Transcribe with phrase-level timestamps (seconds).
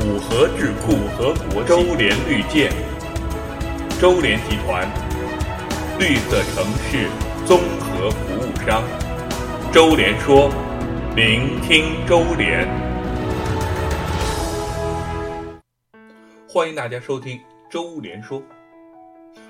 [0.00, 2.70] 五河智库和国周联绿建，
[4.00, 4.88] 周联集团，
[5.98, 7.08] 绿色城市
[7.44, 8.84] 综合服务商。
[9.72, 10.52] 周联说，
[11.16, 12.68] 聆听周联。
[16.48, 18.40] 欢迎大家收听周联说。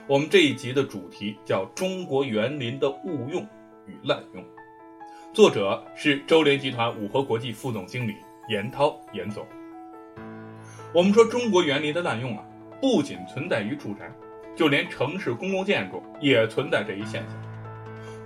[0.07, 3.47] 我们这一集的主题叫“中国园林的误用
[3.87, 4.43] 与滥用”，
[5.35, 8.15] 作者是周联集团五河国际副总经理
[8.49, 9.47] 严涛严总。
[10.95, 12.43] 我们说中国园林的滥用啊，
[12.81, 14.11] 不仅存在于住宅，
[14.57, 17.33] 就连城市公共建筑也存在这一现象。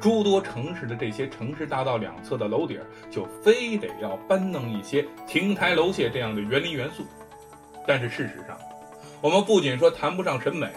[0.00, 7.04] 诸多城市的这些城市大道两侧的楼顶，就非得要搬弄一些亭台楼榭这样的园林元素。
[7.84, 8.56] 但是事实上，
[9.20, 10.68] 我们不仅说谈不上审美，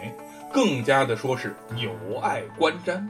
[0.52, 3.08] 更加的说是有碍观瞻。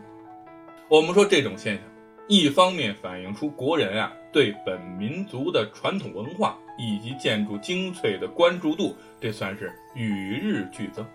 [0.89, 1.83] 我们说这种现象，
[2.27, 6.57] 一方面反映出国人啊对本民族的传统文化。
[6.77, 11.05] 以及建筑精粹的关注度，这算是与日俱增。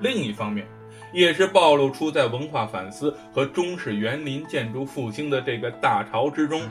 [0.00, 0.66] 另一方面，
[1.12, 6.62] 也是暴露出在文化反思和中式园林建筑复兴的这个大潮之中，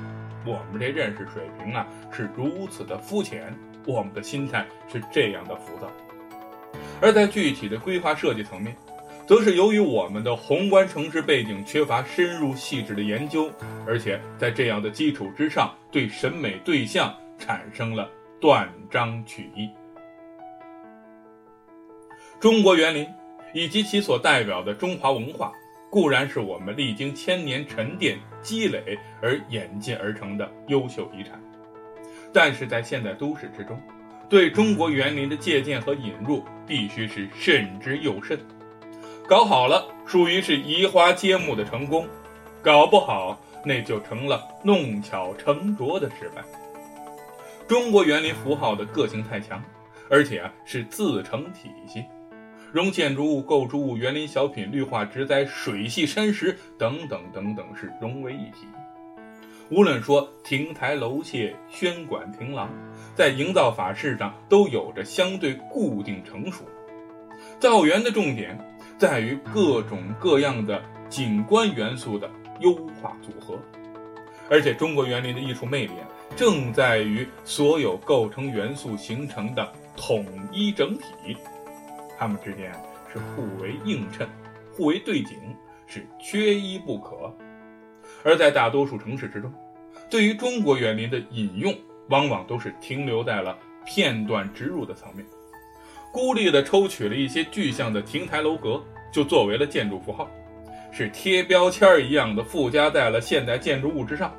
[0.46, 3.54] 我们这认识水平啊是如此的肤浅，
[3.86, 5.92] 我们的心态是这样的浮躁。
[7.02, 8.76] 而在具体的规划设计层面，
[9.28, 13.52] 则是由于我们的宏观城市背景缺乏深入细致的研究，
[13.88, 17.16] 而且在这样的基础之上，对审美对象。
[17.38, 19.70] 产生了断章取义。
[22.40, 23.08] 中国园林
[23.54, 25.52] 以及其所代表的中华文化，
[25.90, 31.42] 固然是我们历经千年沉淀积累而演进而成的优秀遗产，
[32.34, 33.82] 但是在现代都市之中，
[34.28, 38.38] 对中国园林的借鉴和引入，必须是慎之又慎。
[39.28, 42.06] 搞好了，属于是移花接木的成功；
[42.62, 46.44] 搞不好，那就成了弄巧成拙的失败。
[47.68, 49.60] 中国园林符号的个性太强，
[50.08, 52.06] 而且啊是自成体系，
[52.72, 58.68] 融建筑物、构筑物、园林小品、绿化植栽、水系山石等等等等是融为一体。
[59.72, 62.70] 无论说亭台楼榭、轩馆亭廊，
[63.16, 66.64] 在营造法式上都有着相对固定成熟。
[67.60, 68.56] 造园的重点
[68.96, 73.58] 在于各种各样的景观元素的优化组合，
[74.52, 76.06] 而且中国园林的艺术魅力啊。
[76.36, 81.38] 正在于所有构成元素形成的统一整体，
[82.18, 82.74] 它们之间
[83.12, 84.28] 是互为映衬、
[84.74, 85.38] 互为对景，
[85.88, 87.34] 是缺一不可。
[88.22, 89.50] 而在大多数城市之中，
[90.10, 91.74] 对于中国园林的引用，
[92.10, 95.26] 往往都是停留在了片段植入的层面，
[96.12, 100.30] 孤立地抽取了一些具象的亭台楼阁，就作为了建筑符号，
[100.92, 104.36] 是贴标签一样的附加在了现代建筑物之上。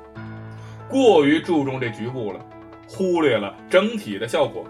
[0.89, 2.45] 过于注重这局部了，
[2.87, 4.65] 忽略了整体的效果。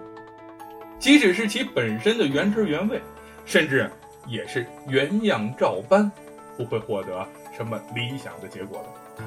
[0.97, 2.99] 即使是其本身的原汁原味，
[3.45, 3.89] 甚至
[4.27, 6.11] 也是原样照搬，
[6.57, 7.25] 不会获得
[7.55, 9.23] 什么理想的结果的。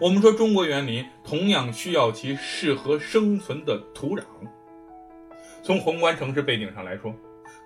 [0.00, 4.22] 我们说中国园林同样需要其适合生存的土壤。
[5.62, 7.12] 从宏观城市背景上来说，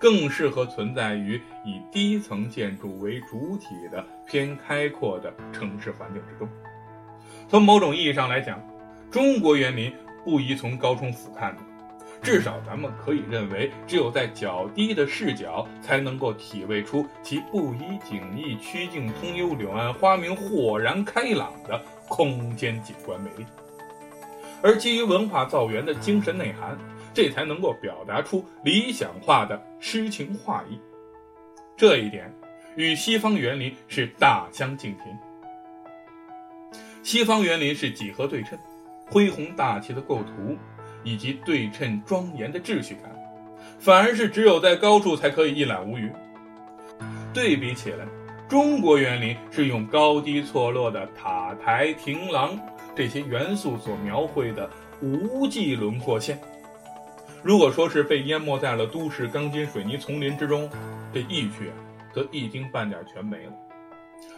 [0.01, 6.49] 更适合存在于以低层建筑为主体的偏开阔的城市环境之中。
[7.53, 8.59] 从某种意义上来讲，
[9.11, 9.93] 中国园林
[10.25, 11.59] 不宜从高处俯瞰的，
[12.23, 23.45] 至少咱们可以认为，只有在较低的视角，才能够体味出其不以景异、曲径通幽、柳暗花明、豁然开朗的空间景观魅力。
[24.63, 26.75] 而基于文化造园的精神内涵，
[27.13, 30.81] 这才能够表达出理想化的诗情画意。
[31.77, 32.35] 这一点
[32.77, 35.15] 与西方园林是大相径庭。
[37.03, 38.57] 西方园林是几何对称、
[39.11, 40.57] 恢宏大气的构图，
[41.03, 43.11] 以及对称庄严的秩序感，
[43.81, 46.11] 反而是只有在高处才可以一览无余。
[47.35, 48.07] 对比起来，
[48.49, 52.57] 中国园林是用高低错落的塔台、亭廊
[52.95, 54.71] 这些元素所描绘的
[55.01, 56.39] 无际轮廓线。
[57.43, 60.71] 如果说是被淹没在了都市钢筋水泥丛林之中，
[61.13, 61.75] 这意趣啊，
[62.15, 63.53] 则一丁半点全没了。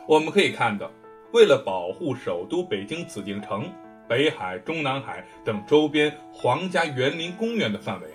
[0.07, 0.91] 我们可以看到。
[1.35, 3.69] 为了保护首都北京紫禁城、
[4.07, 8.07] 北海、中南海等周边皇家园林公园的范围，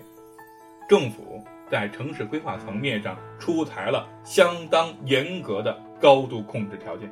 [0.88, 7.12] 政府在城市规划层面上出台了相当严格的高度控制条件，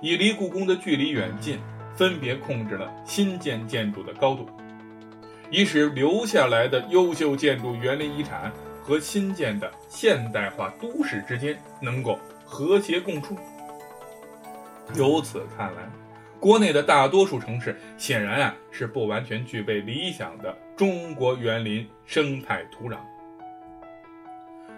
[0.00, 1.58] 以离故宫的距离远近
[1.94, 4.48] 分别控制了新建建筑的高度，
[5.50, 8.50] 以使留下来的优秀建筑园林遗产
[8.82, 13.36] 和新建的现代化都市之间能够和谐共处。
[14.94, 15.90] 由此看来，
[16.38, 22.96] 国内的大多数城市显然啊是不完全具备理想的中国园林生态土壤。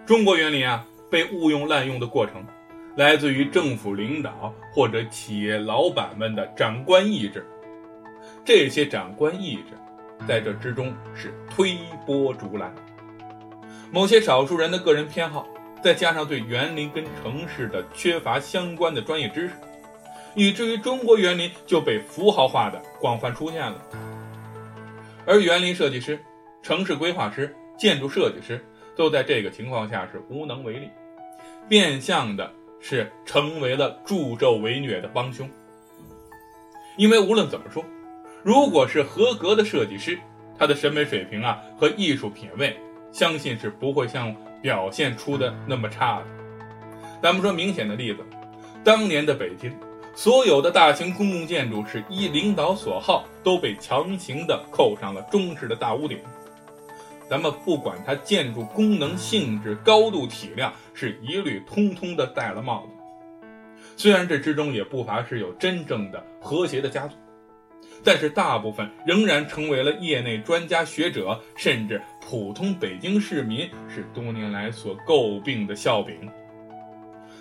[0.05, 2.43] 中国园林啊被误用滥用的过程，
[2.95, 7.45] 来自于政府领导或者企业老板们的长官意志。
[8.43, 9.77] 这些长官意志
[10.27, 12.73] 在这之中是推波助澜，
[13.91, 15.47] 某些少数人的个人偏好，
[15.83, 19.53] 再加上对园林跟城市的缺乏相关的专业知识。
[20.35, 23.83] 以至于中国园林就被符号化的广泛出现了，
[25.25, 26.19] 而园林设计师、
[26.61, 28.63] 城市规划师、建筑设计师
[28.95, 30.89] 都在这个情况下是无能为力，
[31.67, 35.49] 变相的是成为了助纣为虐的帮凶。
[36.95, 37.83] 因为无论怎么说，
[38.43, 40.17] 如果是合格的设计师，
[40.57, 42.77] 他的审美水平啊和艺术品味，
[43.11, 46.25] 相信是不会像表现出的那么差的。
[47.21, 48.23] 咱们说明显的例子，
[48.83, 49.73] 当年的北京。
[50.21, 56.19] 所有的大型公共建筑是依领导所好，都被强行的扣上了中式的大屋顶。
[57.29, 63.47] 咱们不管它建筑功能性质、高度体量，是一律通通的戴了帽子。
[63.95, 67.15] 虽然这之中也不乏是有真正的和谐的家族，
[68.03, 76.29] 但是大部分仍然成为了业内专家学者，甚至普通北京市民是多年来所诟病的笑柄。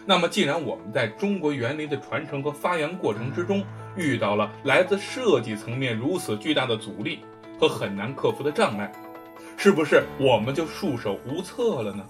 [0.09, 3.63] 那么，既然我们在中国园林的传承和发扬过程之中
[3.95, 7.19] 遇到了来自设计层面如此巨大的阻力
[7.61, 8.91] 和很难克服的障碍，
[9.59, 12.07] 是不是我们就束手无策了呢？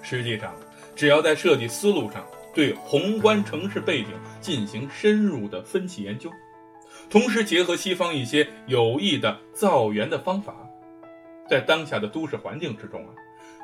[0.00, 0.54] 实际上，
[0.96, 4.08] 只要在设计思路上对宏观城市背景
[4.40, 6.30] 进行深入的分析研究，
[7.10, 10.56] 同时结合西方一些有益的造园的方法，
[11.46, 13.12] 在当下的都市环境之中啊。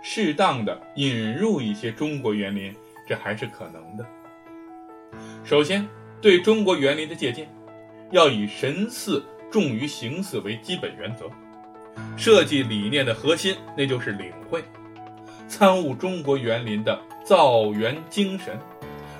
[0.02, 2.74] 适当的引入一些中国园林，
[3.06, 4.06] 这还是可能的。
[5.44, 5.86] 首先，
[6.20, 7.48] 对中国园林的借鉴，
[8.10, 11.30] 要以神似重于形似为基本原则。
[12.16, 14.62] 设计理念的核心，那就是领会、
[15.48, 18.58] 参悟中国园林的造园精神，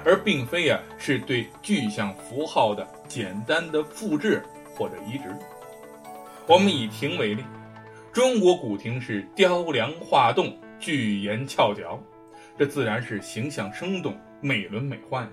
[0.04, 4.42] 而并非啊是对具象符号的简单的复制
[4.74, 5.24] 或者移植。
[6.46, 7.42] 我们以亭为例，
[8.12, 10.56] 中国古亭是雕梁画栋。
[10.78, 12.02] 巨岩翘角，
[12.58, 15.26] 这自然是形象生动、美轮美奂。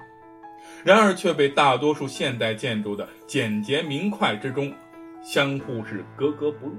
[0.84, 4.74] 然而，却被大多数现代建筑的简洁明快之中
[5.22, 6.76] 相互是格格不入。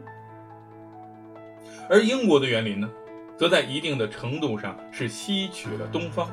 [1.89, 2.91] 而英国的园林呢，
[3.37, 6.31] 则在一定的程度上是吸取了东方，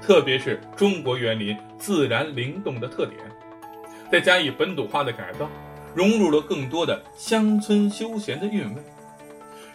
[0.00, 3.18] 特别是中国园林自然灵动的特点，
[4.12, 5.48] 再加以本土化的改造，
[5.94, 8.82] 融入了更多的乡村休闲的韵味。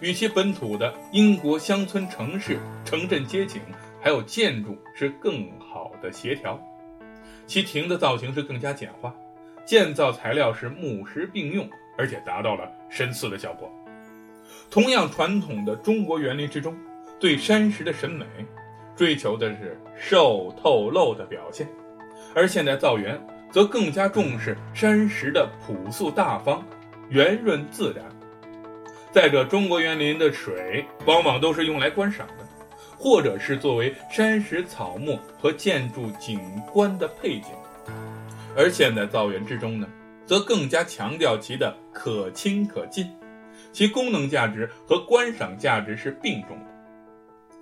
[0.04, 3.62] 与其本土的英国乡村、城市、城镇街景，
[4.02, 6.60] 还有建筑是更好的协调，
[7.48, 9.16] 其亭的造型是更加简化，
[9.64, 11.66] 建造材料是木石并用，
[11.98, 13.72] 而且达到了神似的效果。
[14.70, 16.76] 同样传统的中国园林之中，
[17.18, 18.26] 对山石的审美
[18.98, 21.66] 追求的是瘦透露的表现，
[22.36, 23.18] 而现代造园
[23.50, 26.62] 则更加重视山石的朴素大方、
[27.08, 28.04] 圆润自然。
[29.13, 32.48] 再者，中国园林的水往往都是用来观赏的，
[32.98, 36.39] 或者是作为山石、草木和建筑景
[36.74, 37.51] 观的配景；
[38.57, 39.88] 而现代造园之中呢，
[40.25, 43.07] 则更加强调其的可亲可近，
[43.71, 46.66] 其功能价值和观赏价值是并重的。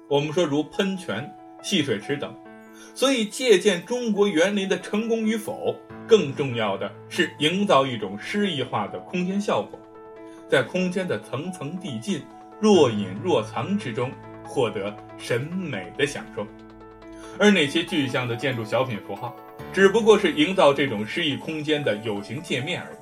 [0.08, 1.30] 我们说如喷泉、
[1.62, 2.34] 戏水池等，
[2.96, 5.76] 所以借鉴中国园林的成功与否，
[6.08, 9.78] 更重要的是营造一种诗意化的空间效果。
[10.52, 12.22] 在空间的层层递进、
[12.60, 14.12] 若隐若藏之中，
[14.44, 16.46] 获得审美的享受，
[17.40, 19.34] 而那些具象的建筑小品符号，
[19.72, 22.98] 只不过是营造这种诗意空间的有形界面而已。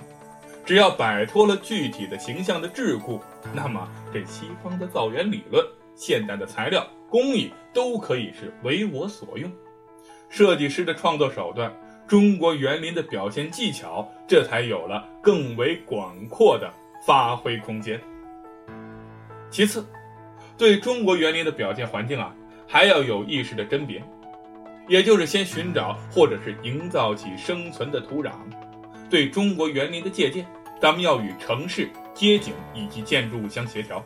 [0.64, 3.20] 只要摆脱了具体的形象的桎梏，
[3.52, 5.66] 那么这西方的造园理论、
[5.96, 9.52] 现代的材料工艺都可以是为我所用。
[10.30, 11.74] 设计师的创作手段，
[12.08, 16.72] 中国园林的表现技巧，这才有了更为广阔的。
[17.06, 18.00] 发挥空间。
[19.50, 19.86] 其次，
[20.58, 22.36] 对中国园林的表现环境啊，
[22.68, 24.04] 还要有意识的甄别，
[24.88, 28.34] 也就是先寻找或者是营造起生存的土壤。
[29.10, 30.46] 对中国园林的借鉴，
[30.80, 34.06] 咱们要与城市、街景以及建筑物相协调。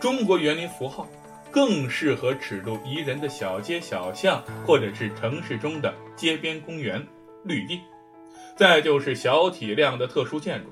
[0.00, 1.06] 中国园林符号
[1.50, 7.06] 更适合尺度宜人的小街小巷，或者是城市中的街边公园、
[7.44, 7.78] 绿地。
[8.56, 10.70] 再就是小体量的特殊建筑，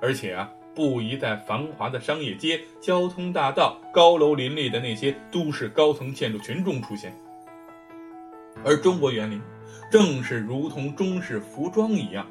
[0.00, 0.48] 而且啊。
[0.74, 7.14] 不宜在繁华的商业街、交通大道、高楼林立的那些都市高层建筑群中出现。
[8.64, 9.40] 而中国园林
[9.90, 12.26] 正是如同中式服装一样，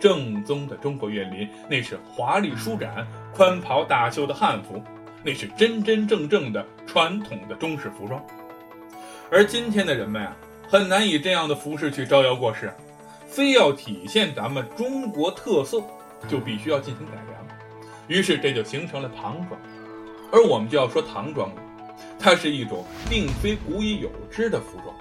[0.00, 4.82] 正宗的中国园林那是华丽舒展、宽袍大袖的汉服，
[5.22, 8.24] 那是真真正正的传统的中式服装。
[9.30, 10.36] 而今天的人们啊，
[10.68, 12.72] 很难以这样的服饰去招摇过市，
[13.26, 15.82] 非要体现咱们中国特色，
[16.28, 17.53] 就必须要进行改良。
[18.08, 19.60] 于是这就形成了唐装。
[20.32, 21.56] 而我们就要说唐装了，
[22.18, 24.94] 它是一种并非古已有之的服装，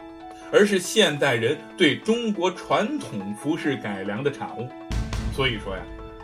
[0.51, 4.69] 而是现代人对中国传统服饰改良的产物。
[5.35, 5.81] 所以说呀，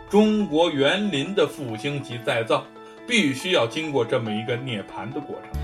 [0.08, 2.64] 中国园林的复兴及再造，
[3.06, 5.60] 必须要经过这么一个涅槃的过程。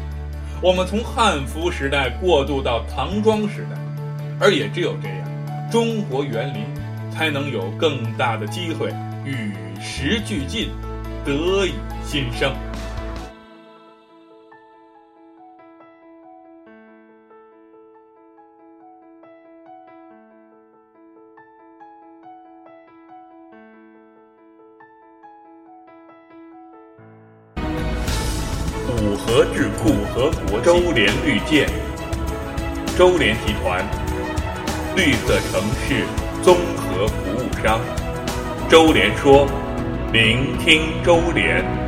[0.60, 3.78] 我们从汉服时代过渡到唐装时代，
[4.40, 6.64] 而也只有这样，中国园林
[7.12, 8.88] 才能有更大的机会
[9.24, 10.70] 与时俱进，
[11.26, 12.54] 得以新生。
[28.88, 31.68] 五河智库和国周联绿建，
[32.96, 33.84] 周联集团，
[34.94, 36.04] 绿色城市
[36.44, 37.80] 综合服务商。
[38.68, 39.48] 周联说，
[40.12, 41.85] 聆听周连。